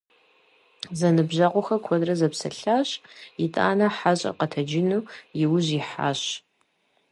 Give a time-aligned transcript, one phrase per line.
[0.97, 2.89] Зэныбжьэгъухэр куэдрэ зэпсэлъащ,
[3.43, 5.07] итӀанэ хьэщӀэр къэтэджыну
[5.43, 6.21] и ужь ихьащ.